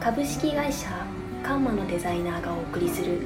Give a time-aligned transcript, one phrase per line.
[0.00, 0.88] 株式会社
[1.42, 3.18] カンマのデザイナーがお送りする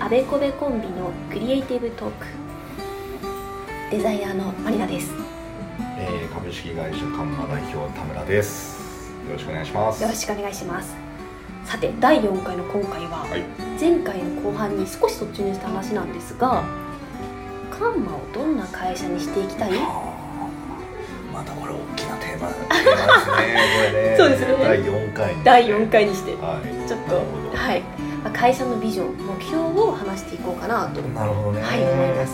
[0.00, 2.26] あべこべコンビのクリエイティブトーク。
[3.90, 5.10] デザイナーのマリナです。
[5.12, 5.16] よ
[5.98, 9.12] えー株式会社カンマ代表田村です。
[9.28, 10.02] よろしくお願いします。
[10.02, 10.94] ろしくお願いします。
[11.64, 13.44] さて第4回の今回ははい。
[13.80, 16.64] 前回の後半に少し突入した話なんですが
[17.70, 19.72] カンマをどんな会社にしていきたい？
[22.94, 23.92] ーマテーマですね。
[23.92, 24.56] これねそうですね。
[24.62, 26.32] 第4回に第4回にして。
[26.34, 26.88] はい。
[26.88, 27.16] ちょっと
[27.56, 27.80] はい。
[28.22, 31.00] まあ会社のビジョン目標を話していこうかなと。
[31.00, 31.62] なるほどね。
[31.62, 31.82] はい。
[31.82, 32.32] 思います。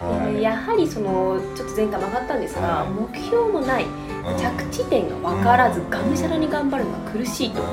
[0.00, 0.42] はい。
[0.42, 2.88] やはりそのちょっと前回曲がったんですが、はい。
[2.90, 4.36] 目標もないうん。
[4.38, 5.90] 着地点が分からずうん。
[5.90, 7.62] がむしゃらに頑張るのは苦しいと。
[7.62, 7.68] うん。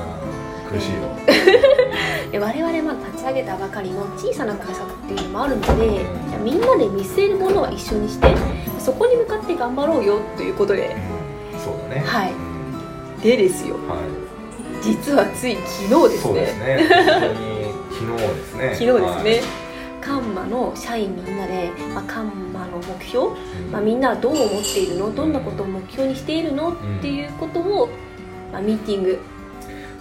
[0.70, 1.00] 苦しいよ。
[2.32, 5.94] で我々まだ立ち上げたばかりの小さな会社っていうのもあるので、ん。
[5.98, 8.26] じゃあみんなで見据えるものは一緒にして
[8.78, 10.96] そこに向かって頑張ろうよということで
[11.92, 12.02] ね。
[12.06, 12.32] はい。
[12.32, 12.52] うん
[13.22, 13.76] でですよ。
[13.86, 14.82] はい。
[14.82, 16.34] 実はつい昨日ですね。
[16.34, 16.88] ですね。
[16.90, 18.74] 本当に昨日ですね。
[18.74, 19.48] 昨日ですね、
[20.00, 23.38] カンマの社員みんなで、まあ、カンマの目標、はい
[23.70, 25.14] まあ、みんなはどう思っているの？
[25.14, 26.72] どんなことを目標にしているの？
[26.72, 27.88] っていうことを、
[28.52, 29.20] まあ、ミーティング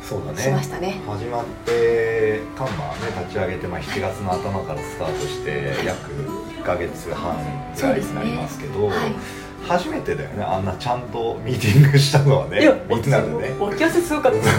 [0.02, 0.42] そうだね。
[0.42, 1.00] しましたね。
[1.06, 6.10] 始まってカンマね立ち上げて、まあ、7月の頭からスタートして約
[6.60, 7.38] 1ヶ月半
[7.76, 9.14] ぐらいになりますけどはい
[9.68, 12.60] 初めてだよねあんなちゃんとミーティングしたのはね
[12.90, 14.50] みんなでね脇汗すごかったです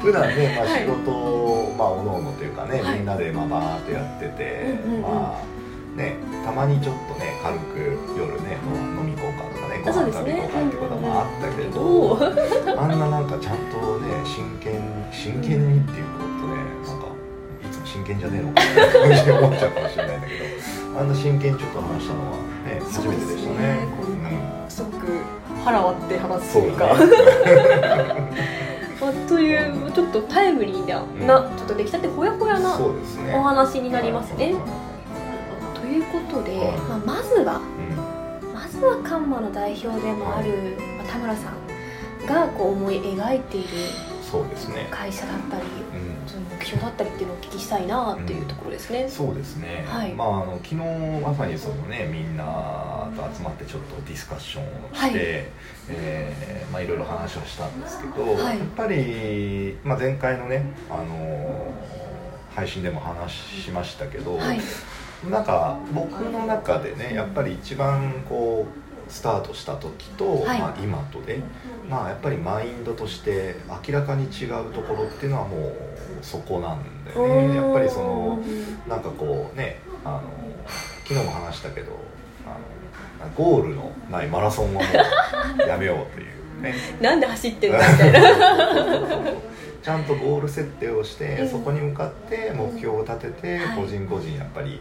[0.00, 5.56] 普段ね、まあ、はい仕事を、まあおのおのというかね、はいみんなでまあバーっとやってて、うんうんうんまあ
[5.96, 7.78] ねたまにちょっとね軽く
[8.18, 14.76] 夜ね飲み行こうかとかねご飯食べ行こうかってこともあったけど、おおあんななんかちゃんとね真剣
[15.10, 17.06] 真剣にっていうことねなんか
[17.64, 23.86] いつも真剣じゃねえのかなって思っちゃうかもしれないんだけどあんな真剣にちょっと話したのはね初めてでしたね。
[23.96, 24.30] そうですね
[24.62, 25.06] うんすごく
[25.64, 26.86] 腹割って話すというか。
[29.00, 32.78] まあというちょっとタイムリーな,、んなちょっと出来たてほやほやな。
[33.34, 35.80] お話になりますねうん。
[35.80, 37.60] ということで、はいまあ、まずは
[38.54, 43.68] まずはカンマの代表でもある、まあ、田村さんがこう思い描いている
[44.30, 44.88] そうですね。
[44.90, 46.28] 会社だったりうん。
[46.28, 49.08] その目標だったりっていうのをお聞きしたいなっていうところですね。
[49.08, 50.12] そうですね、はい。
[50.12, 50.74] まああの昨日
[51.22, 55.12] まさにそのねみんなと集まってちょっとディスカッションをして、はい。
[55.88, 58.58] えーまあいろいろ話をしたんですけど、はい。
[58.58, 61.72] やっぱり、まあ、前回のねあの
[62.54, 64.58] 配信でも話しましたけど、はい、
[65.30, 70.60] なんか僕の中でねやっぱり一番こうスタートした時と、はい。
[70.60, 71.40] まあ、今とで、
[71.88, 73.56] まあ、やっぱりマインドとして
[73.86, 75.74] 明らかに違うところっていうのはもう
[76.22, 78.42] そこなんだよねやっぱりその
[78.88, 80.22] なんかこうねあの
[81.04, 81.92] 昨日も話したけど
[83.20, 84.88] あのゴールのないマラソンはも
[85.64, 86.74] うやめようというね。
[87.00, 88.20] なんで走ってんだみたいな。
[89.82, 91.48] ちゃんとゴール設定をして、うん。
[91.48, 93.76] そこに向かって目標を立てて、はい。
[93.76, 94.80] 個人個人やっぱり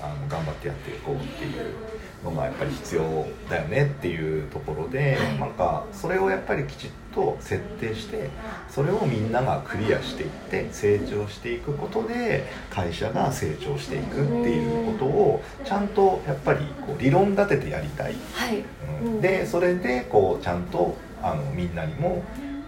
[0.00, 1.72] あの頑張ってやっていこうっていう
[2.24, 5.40] のがやっぱり必要だよねっていうところで、はい。
[5.40, 8.28] なんかそれをやっぱりきちっと設定して
[8.68, 18.14] それをみんながクリアしていって成長していくことで会社が成長していくっていうことをちゃんとやっぱりこう理論立ててやりたい。
[18.34, 18.64] はい、
[19.02, 19.14] うん。
[19.14, 19.20] うん。
[19.20, 22.22] でそれでこうちゃんとあのみんなにも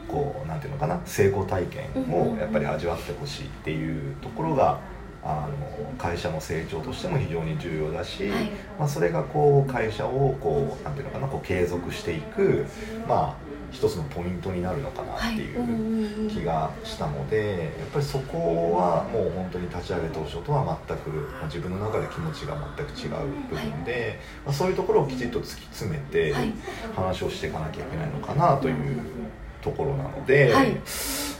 [0.09, 4.81] こうなんていうのかな成功体験をやっぱり味わってほしいっていうところが
[5.29, 8.51] あの会社の成長としても非常に重要だし、はい。
[8.79, 12.65] まあ、それがこう会社をこうなんていうのかなこう継続していく
[13.07, 26.53] まあ一つのポイントになるのかなっていう気がしたのでやっぱりそこはもう本当に立ち上げ当初とは全く、まあ自分の中で気持ちが全く違う部分で、まあ、そういうところをきちっと突き詰めてはい。
[26.97, 29.01] 話をしていかなきゃいけないのかなという
[29.61, 30.81] ところなので、はい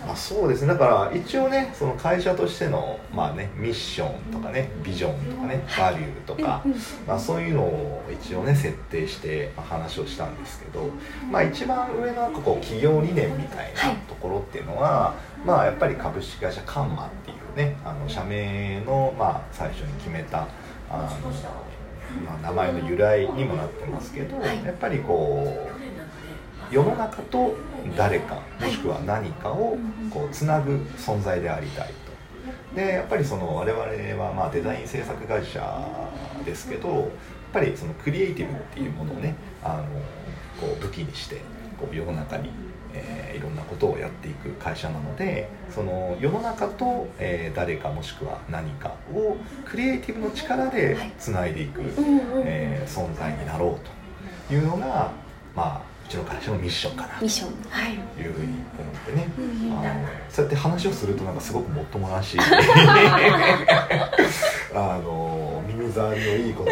[0.09, 0.69] まあ、そうですね。
[0.69, 6.65] だから一応ねその会社としての、まあね、ミッションとかねビジョンとかねバリューとか、
[7.07, 10.89] まあ、そういうのを一応ね設定してまあ話をしたんですけど、
[11.31, 13.95] まあ、一番上のこう企業理念みたいはい。
[13.97, 15.15] なところっていうのは、
[15.45, 20.49] まあ、やっぱり株式会社カンマっていうねあの社名の、まあ、最初に決めた
[20.89, 21.31] あの、
[22.25, 24.65] まあ、名前の由来にもなってますけど、はい。
[24.65, 25.78] やっぱりこう
[26.71, 27.55] 世の中と
[27.97, 29.77] 誰かもしくは何かを
[30.11, 32.09] こうつなぐ存在でありたいと。
[32.75, 35.87] でやっぱりその我々はまあデザイン制作会社
[36.45, 37.09] ですけどやっ
[37.53, 39.85] ぱりそのクリエイティブっていうものをねあの
[40.61, 41.37] こう武器にして
[41.79, 42.51] こう世の中に、
[42.95, 51.83] えーいろんなことをやっていく会社なのでその世の中と、えー誰かもしくは何かをクリエイティブの力でつないでいく、
[52.45, 55.13] えー存在になろうというのが、
[55.55, 57.15] まあ、ちの会社のミッションかなと。
[57.17, 57.51] いうミッション。
[57.71, 57.93] はい。
[57.95, 59.79] ふうに思ってね、うんうん。
[59.79, 62.41] あのそうやって話をするとなんかすごくもっともらしい。
[64.75, 66.65] あの耳障りのいい言葉を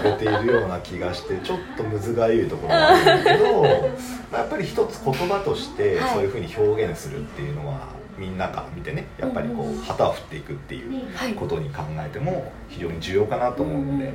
[0.00, 3.62] 並べているような気がしてちょっとむずがゆいところがあるんだけど、
[4.32, 6.10] まあ、やっぱり一つ言葉としてはい。
[6.14, 11.34] そういうふうに表現するっていうのは、みんなから見てねやっぱりこう旗を振っていくっていうはい。
[11.34, 14.12] ことに考えても非常に重要かなと思うので、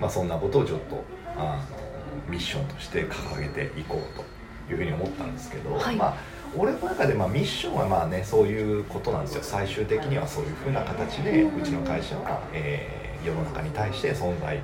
[0.00, 1.04] まあ、そんなことをちょっと
[1.36, 1.81] あの
[2.28, 5.96] ミッションとして掲げていこうというふうに思ったんですけど、はい。
[5.96, 6.16] まあ
[6.56, 9.42] 俺の中でまあミッションはまあねそういうことなんですよ。
[9.42, 14.60] 最終的にはそういうふうな形でうちの会社は、えー世の中に対して存在、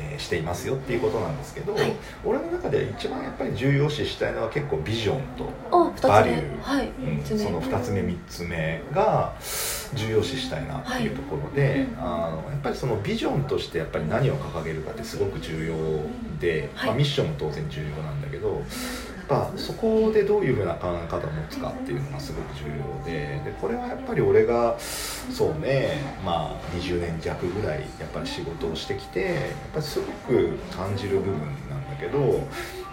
[0.00, 1.92] えーしていますよっていうことなんですけど、はい。
[2.24, 6.60] 俺の中で一番やっぱり重要視したいのは結構ビジョンとバリュー。
[6.60, 6.88] はい。
[6.88, 9.34] うんその2つ目3つ目が
[9.94, 11.98] 重要視したいなっていうところで、うん。
[12.00, 15.74] あのやっぱりそのビジョンとしてやっぱり何を掲げるかってすごく重要
[16.38, 16.86] で、はい。
[16.88, 18.62] まあ、ミッションも当然重要なんだけど
[19.56, 29.34] そこでどういうふうな考え方を持つかっていうのがすごく重要ででこれはやっぱり俺がそうねまあ20年弱ぐらいやっぱり仕事をしてきてやっ
[29.72, 31.38] ぱりすごく感じる部分
[31.68, 32.46] なんだけど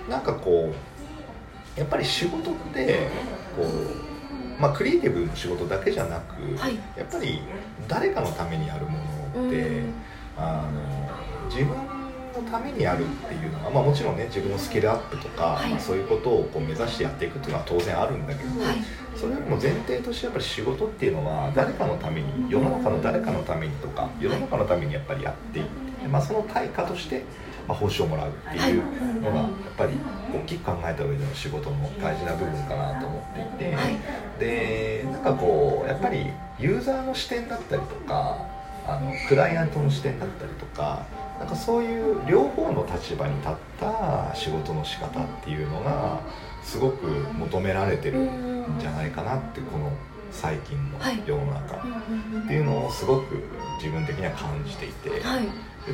[0.10, 3.10] なんかこうやっぱり仕事って
[3.56, 6.76] こう、まあ、クリエイティブの仕事だけじゃなく、はい。
[6.98, 7.42] やっぱり
[7.88, 8.98] 誰かのためにやるも
[9.36, 9.94] のって、うん。
[10.38, 11.97] あの自分
[12.42, 15.70] のためにやるっていうのは、まあ、もちろんね自分のスキルアップとか、はい。
[15.72, 18.78] まあ、そういうことをこう目指してやっていくっていうのは当然あるんだけど、はい。
[19.16, 27.24] それよりも前提としてやっぱり仕事っていうのは誰かのために世の中の誰かのためにとか世の中のためにやっぱりやっていって、まあ、その対価として、
[27.68, 29.94] まあ、報酬をもらうっていうのがやっぱり
[30.34, 33.98] 大きく考えた上での仕事の大事な部分かなと思っていて、はい。
[34.40, 36.28] でなんかこうやっぱり
[36.60, 38.46] ユーザーの視点だったりとか
[38.88, 41.06] あのクライアントの視点だったりとか
[41.40, 46.20] なんかそういう両方の立場に立った仕事の仕方っていうのが
[46.64, 49.92] すごく求められてるんじゃないかなってこの
[50.32, 51.76] 最近のはい世の中。
[51.78, 53.44] っていうのをすごく
[53.78, 55.22] 自分的には感じていて、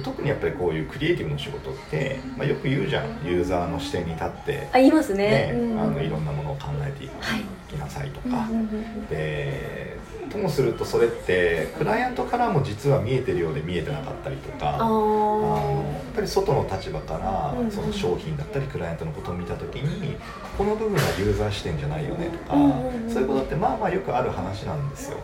[0.04, 3.06] 特にやっぱりこういうクリエイティブの仕事って、まあ、よく言うじゃん。
[3.24, 5.52] ユーザーの視点に立ってあ言いますね。
[5.54, 8.48] あのいろんなものを考えていはいきなさいとうんか、
[9.10, 9.93] で
[10.30, 20.16] ともするとそれってクライアントからも実は見えてるようで見えてなかったりとかああのーやっぱり外の立場からうんその商品だったりクライアントのことを見た時に
[20.58, 22.54] この部分はユーザー視点じゃないよねとか
[23.10, 25.18] そういうことってまあまあよくある話なんですよ。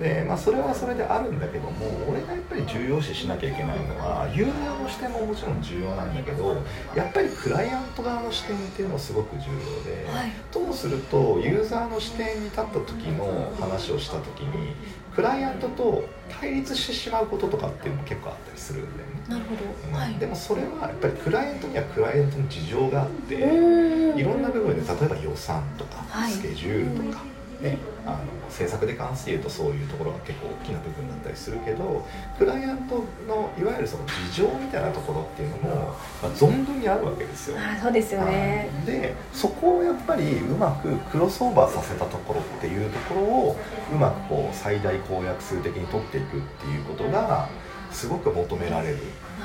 [0.00, 6.56] でまあそれはそれであるんだけども俺がやっぱり重要視しなきゃいけないのはユーザーの視点ももちろん重要なんだけど
[6.96, 10.32] やっぱりクライアント側の視点っていうのもすごく重要で、はい。
[10.50, 14.74] ともするとユーザーの視点に立った時の話をした時に
[15.14, 16.04] クライアントと
[16.40, 19.54] 対立してしまうこととかっていうのも結構あったりするんだよね、なるほ
[19.86, 19.92] うん。
[19.92, 20.14] どはい。
[20.14, 26.32] でもそれはやっぱりクライアントにはクライアントの事情があって、うんいろんな部分で例えば予算とか、はい。
[26.32, 27.24] スケジュールとか、
[27.62, 28.18] ね、あの
[28.50, 32.04] 制作で関して言うとそういうところが結構大きな部分だったりするけど
[32.36, 37.56] クライアントのいわゆるその事情みたいなところっていうのも、まあ、存分にあるわけですよ。
[37.58, 43.56] あそうですよねはいでそこをやっぱりうまくクロスオーバーさせたところっていうところを
[43.92, 47.48] うまくこう最大公約数的に取っていくっていうことが
[47.92, 48.98] すごく求められる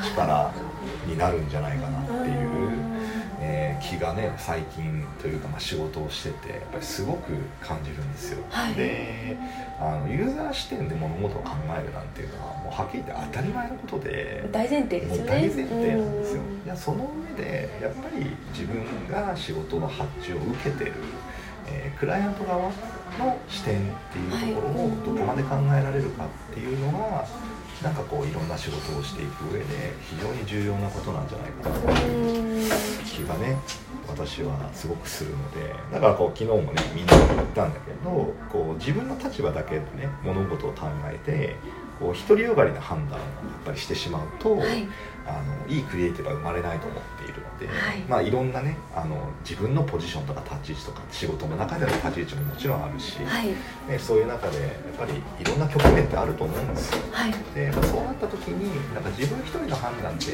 [0.03, 0.51] 力
[1.05, 2.46] になるんじゃないかなっていう、
[3.81, 7.31] えー気がね最近というか、まあ、仕事をしててやっぱりすごく
[7.61, 8.43] 感じるんですよ。
[8.49, 9.37] はいで
[9.79, 14.49] あのユーザー視点で物事を考えるなんていうのはもうはっきり言って当たり前のことで。
[14.51, 20.93] 大前提ですよね大前提なんですようんいやその上でやっぱり自分が仕事の発注を受けてる、
[21.67, 22.71] えークライアント側の
[23.49, 23.79] 視点っ
[24.11, 27.25] ていうところをどこまで考えられるかっていうのが
[27.83, 29.65] なんかこういろんな仕事をしていく上で
[30.09, 32.71] 非常に重要なことなんじゃないかなという
[33.05, 33.55] 気がね
[34.07, 41.55] 私はすごくするのでだからこう昨日もねみんなに言ったんだけどこう自分の立場だけでね物事を考えて
[41.99, 43.27] こう独りよがりな判断をや
[43.61, 44.87] っぱりしてしまうと、はい。
[45.27, 47.99] あのいいクリエイティブは生まれないと思っているので、はい。
[48.07, 53.47] まあ、いろんなねあの自分のポジションとか立ち位置とか仕事の中での立ち位置ももちろんあるし、はい。
[53.47, 56.95] ね、そういう中でやっぱりいろんな局面ってあると思うんです。
[56.95, 57.01] よ。
[57.11, 57.33] はい。
[57.53, 60.25] でまあそうなった時になんか自分一人の判断で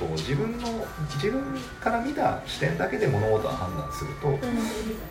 [0.00, 1.42] こう自分の自分
[1.78, 4.38] から見た視点だけで物事を判断すると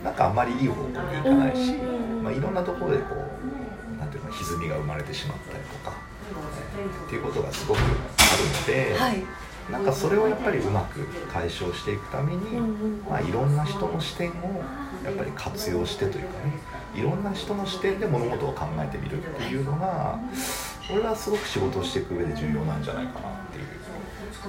[0.03, 2.24] なんかあんまりいい方向にいかないし、うん。
[2.24, 5.60] まあ、いろんなところでこうなんていうの歪みが生まれてしまったり
[7.05, 9.23] っていうことがすごくあるので、はい。
[9.71, 14.33] なんかそれをやっぱりうまく解消していくために、うんうんまあ、いろんな人の視点を
[15.05, 16.53] やっぱり活用してというかね
[16.95, 20.19] いろんな人の視点で物事を考えてみるっていうのが
[20.91, 23.67] 俺はすごく仕事をしていく上で重要なんじゃないかなっていう。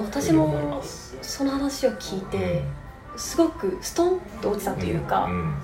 [0.05, 0.83] 私も。
[1.21, 2.65] その話を聞いて
[3.17, 5.55] すごくストンと落ちたというか、ん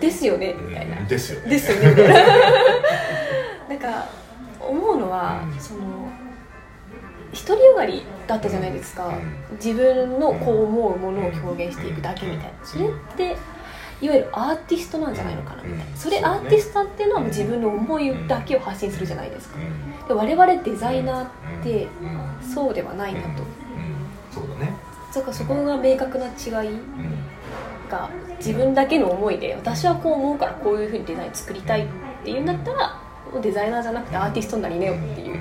[0.00, 1.50] ですよねうんみたいな、ですよね。
[1.50, 2.14] ですよね
[3.68, 4.06] なんか
[4.60, 5.60] 思うのは、うん。
[5.60, 5.80] その
[7.32, 9.56] 独りよがりだったじゃないですか、うん。
[9.56, 12.52] 自分のこう思うものを表現していくだけみたいな。
[12.64, 13.36] それって
[14.00, 15.84] いわゆるアーティストなんじゃないのかなみたいな。
[15.84, 19.58] うんそれアーティストっていうのは自分の思いだけを発信するじゃないですか。
[20.08, 21.28] で我々デザイナーっ
[21.62, 21.88] て
[22.42, 23.28] そうではないなと。
[23.28, 23.34] うん。
[24.32, 24.74] そうだね。
[25.14, 26.80] だからそこが明確な違いうん。
[27.90, 31.88] が自分だけの思いで私はこう思うからこういうふうにデザイン作りたいっ
[32.24, 33.02] ていうんだったら
[33.32, 35.40] もうデザイナーじゃなくてアーティストになりなよっていう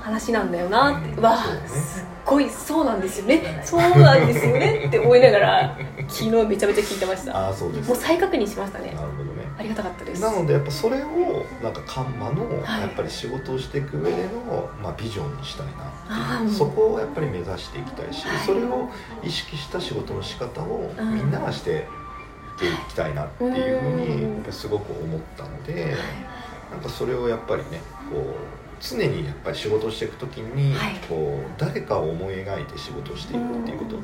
[0.00, 3.62] 話なんだよなって、わあすっごいそうなんですよね。
[3.64, 5.76] そうなんですよねって思いながら
[6.08, 7.36] 昨日めちゃめちゃ聞いてました。
[7.36, 7.88] ああそうです。
[7.88, 8.92] もう再確認しましたね。
[8.92, 9.46] なるほどね。
[9.58, 10.22] ありがたかったです。
[10.22, 12.80] なのでやっぱそれをなんかカンマのはい。
[12.82, 15.72] やっぱり仕事をしていく上での、まあ、ビジョンにしたいな
[16.08, 18.46] あーそこをやっぱり目指していきたいし、はい。
[18.46, 18.88] それを
[19.22, 21.14] 意識した仕事の仕方をうん。
[21.14, 21.86] みんながして
[22.60, 25.94] いきたいなっていうふうにやっぱりすごく思ったので
[26.70, 28.22] なんかそれをやっぱりねこう
[28.80, 30.94] 常にやっぱり仕事をしていく時にはい。
[31.08, 33.96] こう誰かを思い描いて仕事をしていくっていうこと。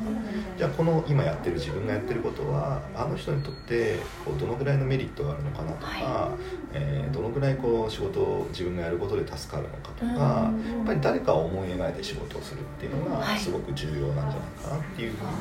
[0.56, 6.38] じゃあこの今やってる自分がやってることはあの人にとってこうどのぐらいのメリットがあるのかなとか、は
[6.72, 10.78] えーどのぐらいこう仕事を自分がやることで助かるのかとか、うん。
[10.78, 13.34] やっぱり誰かを思い描いて仕事をするっていうのはい。
[13.34, 15.36] がすごく重要なんじゃないかなっていうふうに、はい。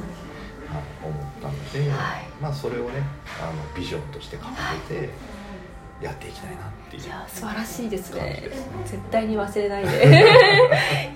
[1.04, 3.04] 思ったので、はいまあそれをね
[3.42, 5.10] あのビジョンとして掲げて
[6.02, 7.04] やっていきたいなっていう。
[7.04, 8.22] いや素晴らしいですね。
[8.22, 8.50] ね。
[8.86, 10.26] 絶対に忘れないで。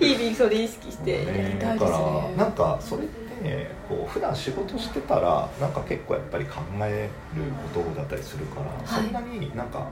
[0.00, 1.98] 日々それ意識してやりたいですだから
[2.36, 7.42] なんねかそれってこう普段仕事してたらなんか結構やっぱり考える
[7.74, 9.04] ことだったりするから、はい。
[9.04, 9.86] そんなになんか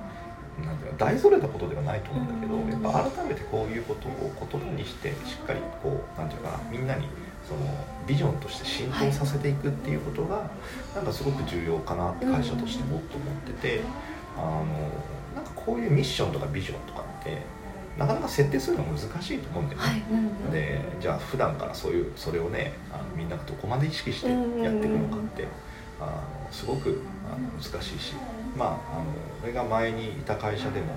[0.64, 7.06] なんていうの大それたことではないと思うんだけど、うんやっぱ改めてこういうことを言葉にしてしっかりこうなんていうかなみんなに
[7.46, 7.60] その
[8.06, 10.50] ビジョンとして浸透させていくっていうことが、
[10.94, 13.80] なんかすごく重要かなって会社としてもっと思ってて、
[14.36, 14.64] あの
[15.34, 17.42] なんかこういうミッションとかビジョンとかって
[17.98, 19.86] なかなか設定するの難しいと思うんだよね。
[19.86, 20.50] はい、うんうん。
[20.50, 25.48] でじゃあ普段からそういうそれをねあのみんながどこまで意識してやっていくのかって
[26.00, 28.14] あのすごくあの難しいし
[28.56, 29.04] まああの
[29.44, 30.94] 俺が前にいた会社でも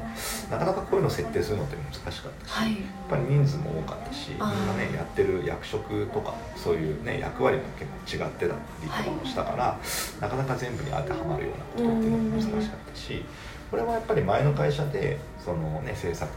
[0.50, 7.64] なかなかこういうの設定するのって難しかったし、はいやっぱり人数も多かったしみんなねやってる役職とかそういうね役割も
[8.06, 9.80] 結構違ってたりとかもしたから、
[10.20, 13.24] なかなか全部に当てはまるようなことっていうのも難しかったし。
[13.70, 16.36] これはやっぱり前の会社でその、ね、制作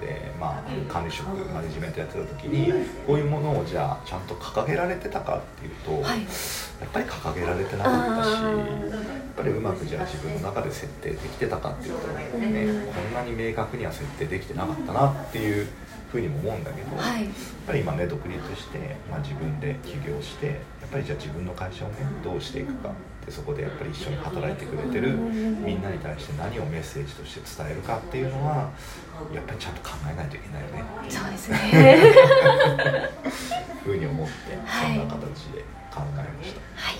[0.00, 2.72] で、まあ、管理職マネジメントやってた時に
[3.06, 6.20] こういうものをじゃあちゃんと掲げられてたかっていうと、はい。
[6.82, 15.68] やっぱり掲げられてなかったしやっぱりうまくじゃあ自分の中で設定できてたかっていうと、ね、こんなに明確には設定できてなかったなっていう
[16.10, 17.28] ふうにも思うんだけど、やっはい
[17.66, 20.52] ぱり今ね独立して、まあ、自分で起業してや
[20.86, 22.90] っぱりじゃあ自分の会社をねどうしていくか
[23.26, 28.70] でそこでやっぱり一緒に働いてくれてるみんなに対して何をメッセージとして伝えるかっていうのは
[29.32, 30.84] やっぱりちゃんと考えないといけないよね。
[31.08, 33.10] そうですね。
[33.84, 34.32] ふうに思って
[34.66, 34.96] そはい。
[34.96, 35.20] んな形
[35.52, 35.60] で
[35.92, 36.60] 考えました。
[36.74, 36.98] はい。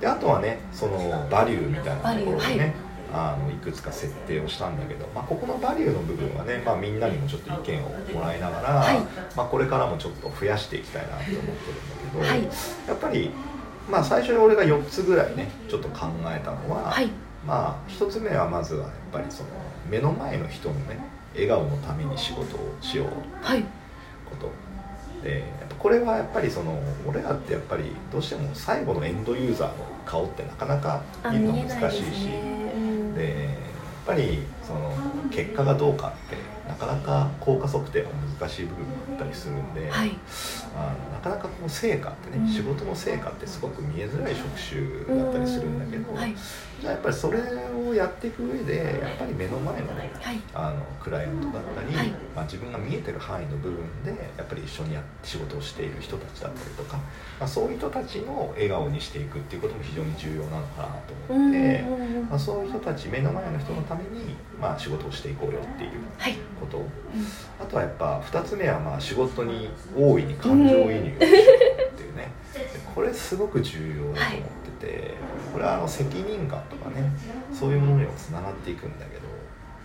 [0.00, 2.74] であとはねそのバリューみたいなところでね、
[3.12, 8.98] あのいくつか設定をしたんだけど、まあ、ここのバリューの部分はね、まあ、みんなにもちょっと意見をもらいながら、はい。
[9.36, 11.52] まあ、これからもちょっと増やしていきたいなと思ってるんだ
[12.12, 12.42] けど、はい。
[12.88, 13.30] やっぱり、
[13.90, 17.08] まあ、最初に俺が4つぐらいねちょっと考えたのは、はい。
[17.46, 19.50] まあ1つ目はまずはやっぱりその
[19.90, 20.98] 目の前の人のね
[21.34, 23.08] 笑顔のために仕事をしよう。
[23.42, 23.62] はい。
[24.30, 24.50] こと
[25.22, 29.74] でやっぱこれはやっぱりその俺らってやっぱりどうしても最後のエンドユーザーの
[30.06, 32.26] 顔ってなかなかあ見るの難しいし。
[32.26, 32.72] ね。
[32.74, 33.14] うん。
[33.14, 34.92] でやっぱりその
[35.30, 36.36] 結果がどうかって
[36.68, 40.16] なかなか効果測定が難しい部分もあったりするんで、はい。
[40.74, 42.48] あのなかなかこの成果ってね、うん。
[42.48, 46.34] 仕事の成果ってすごく見えづらい職種だったりするんだけど、うんはい。
[46.80, 50.40] じゃあやっぱりそれをやっていく上でやっぱり目の前のねはい。
[50.54, 52.08] あのクライアントだったり、はい。
[52.34, 56.96] まあ、自分が見えてる範囲の部分でやっぱり一緒にや仕事をしている人たちだったりとか、
[57.38, 66.34] まあ、そういう人たちの笑顔にしていくっていうことも非常に重要なのかなと思って、うんまあ、そういう人たち目の前の人のために、まあ、仕事をしていこうよっていうはい。
[66.60, 66.82] こと。
[67.60, 71.18] あとはやっぱ2つ目はまあ仕事に大いに感情移入をするっ
[71.94, 72.32] ていうね。
[72.52, 72.60] で
[72.94, 74.48] これすごく重要だと思っ
[74.80, 75.14] てて、
[75.52, 77.10] これはあの責任感とかね
[77.52, 79.22] そういうものにもつながっていくんだけど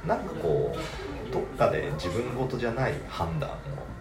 [0.08, 0.80] なんかこう
[1.32, 3.54] どっかで自分事じゃない判断を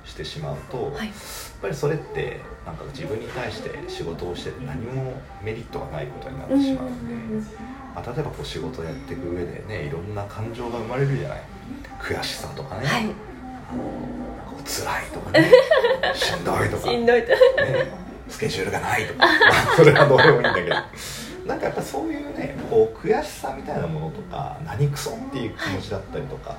[0.04, 1.06] してしまうと、はい。
[1.06, 1.14] やっ
[1.62, 7.46] ぱりそれってなんか自分に対して仕事をしてて何もメリットがないことになってしまうんで。
[7.94, 11.42] まあ、例えばこう仕事やっていく上でねいろんな感情が生まれるじゃない。
[12.00, 13.06] 悔しさとかね、はい。
[13.06, 13.12] こ
[14.58, 15.50] う辛いとかね。
[16.14, 17.92] しんどいとか、ね、
[18.28, 19.26] スケジュールがないとか。
[19.26, 20.76] まあそれはどうでもいいんだけど
[21.48, 26.58] なんかやっぱそういうねこう悔しさみたいなものとか何クソっていう気持ちだったりとかだか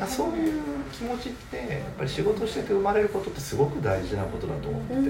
[0.00, 1.68] らそういう気持ちってやっ
[1.98, 5.00] ぱり仕事してて生まれることってすごく大事なことだと思ってて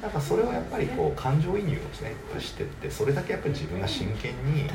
[0.00, 0.10] なん。
[0.12, 4.68] かそれをやっぱりこう感情移入をねやっぱりしてってそれだけやっぱり自分が真剣に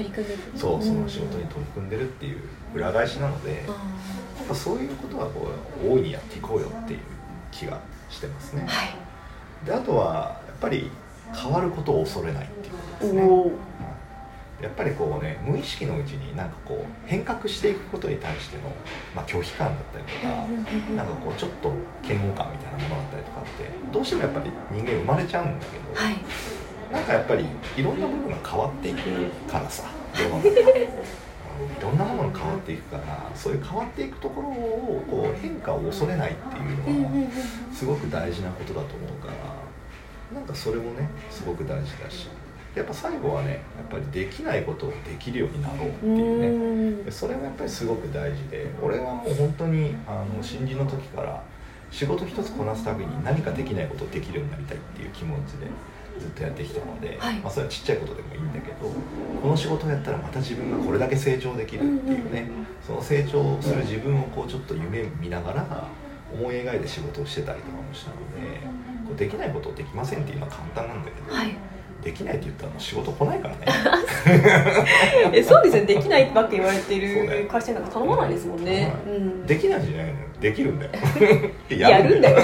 [0.58, 2.39] そうその仕事に取り組んでるっていう
[2.75, 3.75] 裏返しなのであや
[4.43, 5.48] っぱそういうことはこ
[5.86, 7.00] う大いにやっていこうよっていう
[7.51, 7.79] 気が
[8.10, 8.67] してますね。
[9.65, 10.91] であとはやっぱり
[11.33, 13.23] 変わることを恐れないっていうことですね。
[13.23, 13.51] おー。
[14.61, 18.63] やっぱりこうね無意識のうちになんかこう変革していくことに対しての、
[19.13, 20.27] まあ、拒否感だったりとか
[20.95, 26.17] なんかこうちょっと嫌悪感みたいなものだったりとかってどうしてもやっぱり人間生まれちゃうんだけど、はい。
[26.93, 29.01] なんかやっぱりいろんな部分が変わっていく
[29.51, 29.83] からさ
[30.15, 30.43] 世の中。
[30.43, 30.89] で
[31.79, 37.31] いろんなものが変わっていくからそういう変わっていくところをこう変化を恐れないっていうのは
[37.71, 39.33] すごく大事なことだと思うから
[40.33, 42.27] なんかそれもねすごく大事だし
[42.75, 51.43] やっぱ最後はねやっぱりできないことをできるようになろうってういうねそれはやっぱりすごく大事で俺はもう本当にあの新人の時から
[51.91, 55.67] 仕事一つこなすたびに何かできないことをできるようになりたいっていう気持ちで
[56.19, 57.39] ずっとやってきたので、はい。
[57.39, 58.91] まあ、それはちっちゃいことでもいいんだけど
[59.41, 62.49] この仕事をやったらまた自分がこれだけ成長できるっていうね、
[62.85, 65.87] その成長する自分をこうちょっと夢見ながら
[66.33, 68.59] 思い描いて仕事をしてたりとかもしたので
[69.07, 71.55] こうできないことをできませんっていうのは簡単なんだけど、はい。
[72.03, 73.65] できないって言ったらもう仕事来ないからね。
[75.33, 75.93] えそうですよね。
[75.95, 79.15] できないばっか言われてる会社なんか頼まないですもんね、はい。
[79.15, 79.45] うん。
[79.45, 80.17] できないんじゃないのよ。
[80.41, 80.91] できるんだよ。
[81.69, 82.38] やるんだよ。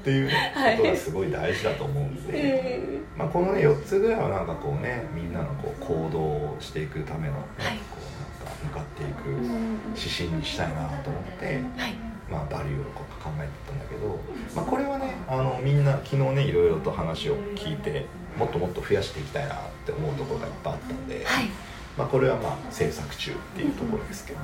[0.00, 2.80] っていうねはいことがすごい大事だと思うんで、
[3.14, 3.18] うん。
[3.18, 7.76] まあ、このね4つぐらいはなんかこうねみんなのこう行動をしていくための、ねはい。
[7.78, 9.78] こうなんか向かっていくうん。
[9.96, 11.46] 指針にしたいなと思って、
[11.76, 12.84] はいまあ、バリューを
[13.22, 14.18] 考えてたんだけど、
[14.54, 18.06] まあ、これはねあのみんな昨日ねいろいろと話を聞いて
[18.36, 21.48] もっともっと増やしていきたいなって思うところがいっぱいあったんで、はい。
[21.96, 24.40] まあ、これはまあ制作中っていうところですけど、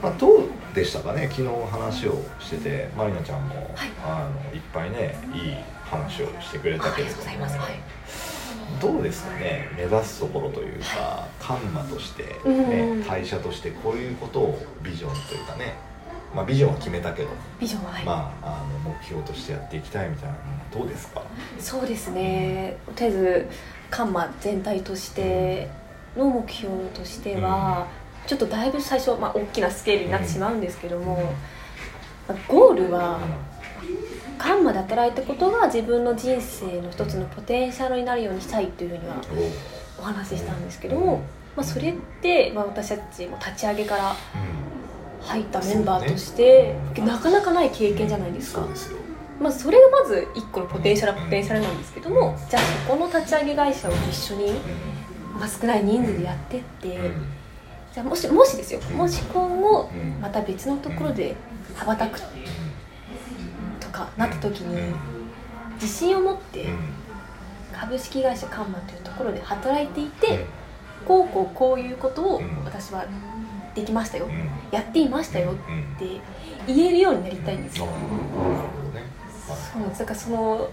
[0.00, 3.90] まあ、どうでしたかね昨日話をしててまりなちゃんも、はい。
[4.04, 7.58] あのいっぱいねいい話をしてくれたけれどもざいます。
[7.58, 7.80] はい。
[8.80, 13.00] どうですかね目指すところというかカンマとして、うん。
[13.00, 15.74] ね、会社としてこういうことをビジョンというかね、
[16.34, 17.28] まあ、ビジョンは決めたけど、
[17.60, 20.34] ビジョンははい、まあ、あの目標としてやっていきたいみたいな
[20.72, 21.22] どうですか？
[21.58, 22.76] そうですね。
[22.96, 23.48] とりあえず
[23.90, 25.70] カンマ全体として
[26.16, 27.86] の目標としては、
[28.26, 31.32] ちょっとだいぶ最初、まあ、大きなスケールになってしまうんですけども、
[32.28, 33.20] まあゴールは
[34.38, 39.16] カンマで働いたことが自分の人生の一つのポテンシャルになるようにしたいというふうには
[40.00, 40.02] お。
[40.02, 41.22] 話ししたんですけども、
[41.54, 44.16] まあ、それって、まあ、私たちも立ち上げから
[45.24, 48.60] 入ったメンバーとして、なかなかない経験じゃないですか。
[48.60, 48.68] そう。
[48.70, 48.98] ですよ。
[49.40, 54.52] まあ、それがまず一個のポテンシャルはポテンシャルなんですけどもじゃあそこの立ち上げ会社を一緒に、
[55.38, 56.98] まあ、少ない人数でやってって
[57.92, 58.80] じゃあもしもしですよ。
[58.96, 60.20] もし今後うん。
[60.20, 61.34] また別のところで
[61.74, 62.20] 羽ばたく
[63.80, 64.94] とかなった時に
[65.74, 66.68] 自信を持って
[67.72, 70.46] 株式会社カンマというところで働いていて
[71.06, 72.64] こうこうこういうことをうん。
[72.64, 73.04] 私は
[73.74, 74.26] できましたよ。
[74.26, 74.48] うん。
[74.70, 75.52] やっていましたよ。
[75.52, 75.54] っ
[75.98, 76.20] て
[76.66, 77.88] 言えるようになりたいんですよ。
[79.46, 80.68] そうだからその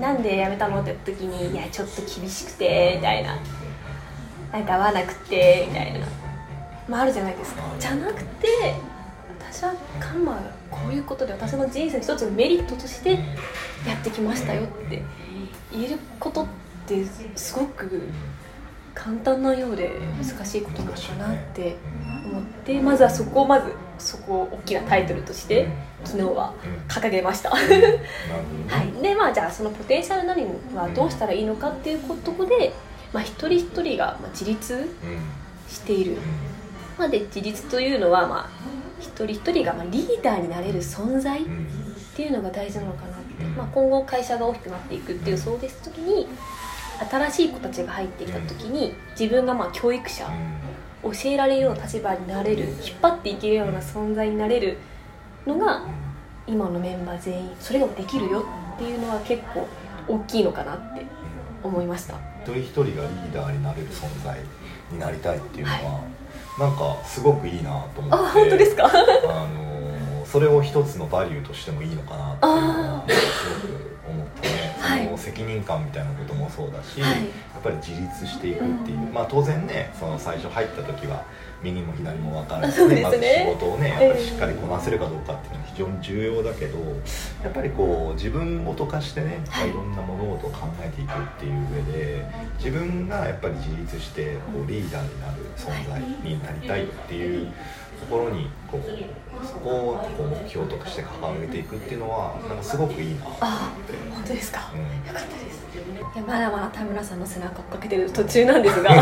[0.00, 3.38] なんで辞めたのって時にいやちょっと厳しくてみたいな。
[4.52, 6.06] なんか合わなくてみたいな。
[6.88, 7.62] まああるじゃないですか。
[7.78, 8.46] じゃなくて
[9.50, 13.12] 私はカンマがこういうことで私の人生の一つのメリットとして
[13.86, 15.02] やってきましたよって
[15.70, 16.46] 言えることっ
[16.86, 17.04] て
[17.36, 18.08] すごく
[19.02, 21.74] 簡単なようで難しいことなのかなって
[22.24, 25.68] 思ってまずはそこをまずそこを大きなタイトルとして
[26.04, 26.54] 昨日は
[26.86, 27.50] 掲げました。
[27.50, 32.72] はい、でまあじゃあそのポテンシャルなりはどうしたらいいのかっていうところで、
[33.12, 34.88] まあ、一人一人がまあ自立
[35.68, 36.18] している、
[36.96, 38.50] まあ、で自立というのはまあ
[39.00, 41.44] 一人一人がまあリーダーになれる存在っ
[42.14, 46.28] ていうのが大事なのかなって、まあ、今後会社が大きくなっていくっていうそうです時に
[47.10, 50.26] 新しい子たちが入ってきた時に自分がまあ教育者
[51.02, 54.78] 教えられるような立場になれる引っ張っていけるような存在になれる
[55.46, 55.82] のが
[56.46, 58.44] 今のメンバー全員それができるよ
[58.76, 59.66] っていうのは結構
[60.08, 61.04] 大きいのかなって
[61.62, 62.14] 思いました。
[62.44, 64.36] 一人一人がリーダーになれる存在
[64.90, 66.00] になりたいっていうのは、
[66.58, 68.14] なんかすごくいいなと思って。
[68.26, 68.86] あ本当ですか？
[68.90, 74.61] あのそれを一つのバリューとしてもいいのかなっていうのはすごく思ってね、
[74.98, 77.20] の責任感みたいなこともそうだし、はい。
[77.20, 77.26] や
[77.58, 81.24] っぱり自立していくっていう、まあ当然ねその最初入った時は
[81.62, 83.04] 右も左も分からず、そうですね。
[83.04, 86.78] まず仕事をねやっぱりしっかりこなせるかどうかっていうのは非常に重要だけど
[87.42, 89.70] やっぱりこう自分ごと化してね、はい。
[89.70, 91.52] い、ろんな物事を考えていくっていう
[91.86, 92.26] 上で
[92.58, 97.52] 自分がやっぱり自立してこうリーダーになる存在になりたいっていう
[98.02, 103.44] ところにこうそこをこう目標として掲げていくっていうのはなんかすごくいいなと思って。
[103.44, 103.72] あ
[104.14, 104.70] 本当ですか？
[104.74, 104.80] うん。
[104.80, 105.62] よかったです。
[106.14, 108.90] いやまだまだ田村さんの背中をかけてる途中なんですが。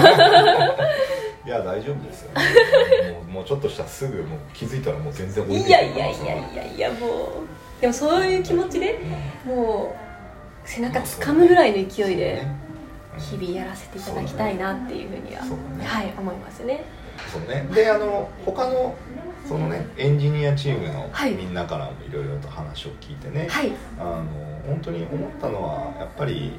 [1.47, 2.31] いや大丈夫ですよ、
[3.15, 5.99] もうもうちょっとしたらすぐもう気づいたらもう全然置いていやい。
[5.99, 7.81] やいやいやいやもう。
[7.81, 9.01] でもそういう気持ちで
[9.47, 12.47] もう背中掴むぐらいの勢いで
[13.17, 15.87] 日々やらせていただきたいなっていうふうには、そうだね。
[15.87, 16.85] はい思いますね
[17.33, 17.67] そうね。
[17.75, 18.97] であの他の
[19.47, 21.33] そのねエンジニアチームのはい。
[21.33, 23.73] みんなからもいろいろと話を聞いてね、はい。
[23.99, 24.25] あの
[24.67, 26.53] 本当に思ったのはやっぱり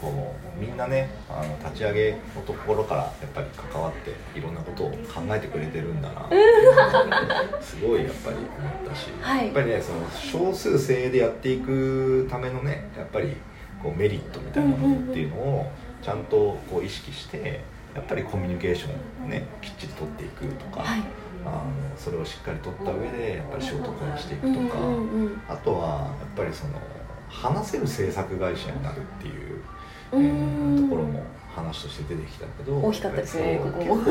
[0.00, 6.26] こうみんなねあの立ち上げのところからやっぱり関わっていろんなことを考えてくれてるんだな。
[6.26, 9.46] っていうすごいやっぱり思ったし、はい。
[9.46, 13.36] やっぱりねその少数精鋭でやっていくためのねやっぱり
[13.82, 15.72] こうメリットみたいなものっていうのを
[16.02, 17.62] ちゃんとこう意識して
[17.94, 18.88] やっぱりコミュニケーショ
[19.22, 21.02] ンをねきっちり取っていくとか、はい。
[21.46, 21.62] あの
[21.96, 24.78] それをしっかり取った上でやっぱり仕事をこなしていくとか。
[25.48, 26.72] あとはやっぱりその
[27.28, 29.60] 話せる制作会社になるっていう、
[30.12, 31.22] えうーところも
[31.54, 34.02] 話として出てきたけど大きかったですねここも。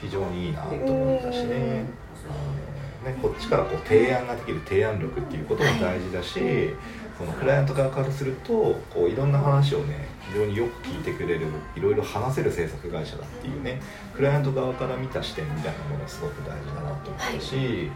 [0.00, 1.44] 非常にいいなと思ったしね。
[1.44, 3.10] うん。
[3.10, 6.74] あのねこっちからこう提案ができる提案力っていうことも大事だし、
[7.20, 13.78] そのクライアント側からするとこういろんな話をね非常によく聞いてくれるいろいろ話せる制作会社だっていうね
[14.16, 17.90] クライアント側から見た視点みたいなものがすごく大事だなと思ったし、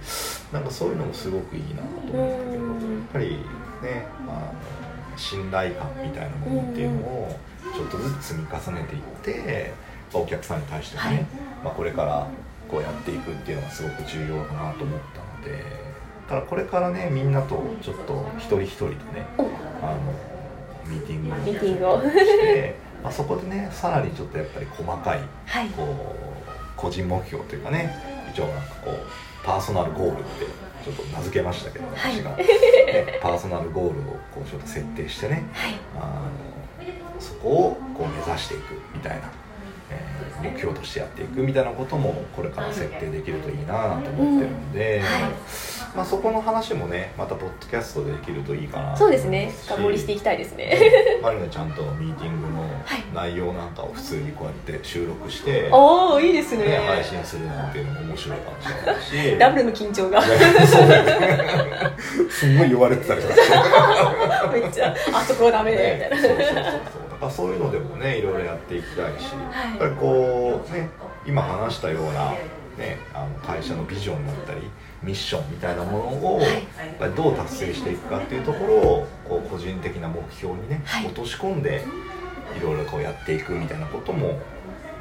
[0.53, 3.31] なんかそういうのもすごくいいなと思ったけど、うんやっぱり
[3.83, 4.53] ねあ
[5.13, 7.39] の信頼感みたいなものっていうのを
[7.75, 9.73] ちょっとずつ積み重ねていって、
[10.13, 11.27] まあお客さんに対してもね、はい。
[11.65, 12.27] まあ、これから
[12.69, 15.65] こうやっていくっていうのがすごく重要だなと思ったのでだ
[16.29, 18.99] からこれからねみんなとちょっと一人一人でね
[19.39, 19.43] お。
[19.85, 19.99] あの
[20.87, 22.01] ミーティングを。
[22.03, 25.69] して、まあ、そこでねさらにちょっとやっぱり細かいはい。
[25.71, 27.95] こう個人目標というかね
[28.33, 28.97] 一応なんかこう
[29.45, 30.47] パーソナルゴールって
[30.85, 31.97] ちょっと名付けましたけどはい。
[32.17, 34.03] 私が、 ねパーソナルゴールを
[34.35, 35.75] こうちょっと設定してねはい。
[35.97, 39.31] あのそこをこう目指していくみたいな、
[39.91, 45.05] えー目標としてやっていくみたいなこともこれから設定できるといいなと思ってるんで、うん。
[45.05, 49.53] はいまあ、そこの話もねまたポッドキャストでできるといいかなそうですね。
[49.53, 50.77] し深掘りしていきたいですね。
[51.23, 59.03] マリナちゃんとミーティングのはい内容なんかを普通にこうやって収録して、おおいいですね、ね配信するなんていうのも面白いかもしれない
[59.37, 59.39] し。
[59.39, 60.21] ダブルの緊張が。
[62.29, 64.51] すんごい言われてたりとか。
[64.53, 66.11] めっちゃあそこダメね。
[66.13, 66.65] みたいなそうそうそうそう。
[66.65, 69.71] だからそういうのでもねいろいろやっていきたいし、はい。
[69.71, 70.91] やっぱりこうね
[71.25, 72.35] 今話したような、
[72.79, 74.61] ね、あの会社のビジョンだったり
[75.03, 76.41] ミッションみたいなものを、
[77.17, 81.07] どう達成していくかっていうところをこう個人的な目標にね、はい。
[81.07, 81.85] 落とし込んで
[82.59, 84.39] いろいろこうやっていくみたいなことも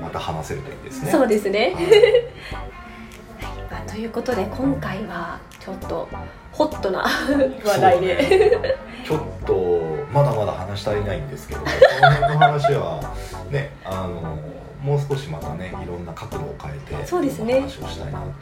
[0.02, 1.12] また話せるといいですね。
[1.12, 1.74] そうですね。
[1.74, 3.58] はい。
[3.72, 6.10] まあということで今回はちょっと
[6.52, 11.68] ホットな話題で、 ちょっとまだまだ話し足りないんですけどこ
[12.02, 13.14] の辺の話は
[13.50, 14.38] ねあの
[14.84, 17.62] もう少しまたねいろんな角度を変えてそうですね。
[17.62, 18.36] 話をしたいなと思う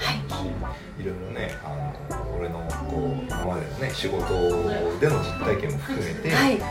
[1.00, 4.26] し、い、ろいろねあの俺のこう今までのね仕事
[5.00, 6.58] での実体験も含めて、はい。
[6.58, 6.66] こ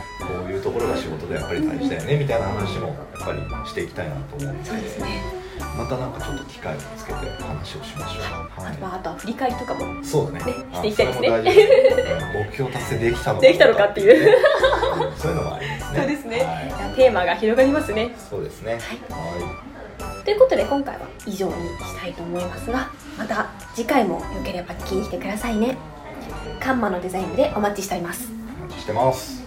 [0.45, 5.41] ういうところが仕事でやっぱり大事だよねみたいな話もやっぱりしていきたいなと思うのでそうですね。
[5.77, 8.61] またなんかちょっと機会をつけて話をしましょう。
[8.61, 8.73] はい。
[8.73, 10.51] あとはあとは振り返りとかもそうだね。
[10.51, 11.29] ねあしていきたいですね。
[12.45, 14.25] 目標達成できたのかできたのかっていう。
[14.25, 14.35] ね
[15.21, 15.99] そういうのもありますね。
[15.99, 16.95] そうですね、はい。
[16.95, 18.15] テーマが広がりますね。
[18.29, 18.73] そうですね。
[18.73, 18.79] はい。
[18.79, 19.71] は
[20.25, 25.77] ということで今回は以上にしたいと思いますがまた次回もよければ聞きに来てくださいね。
[26.59, 28.23] カンマのデザインでお待ちしております。
[28.23, 28.27] い
[28.61, 29.40] お待ちしてます